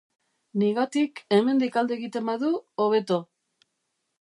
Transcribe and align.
Nigatik 0.61 1.21
hemendik 1.37 1.77
alde 1.81 1.95
egiten 1.99 2.27
badu, 2.33 2.51
hobeto! 2.87 3.19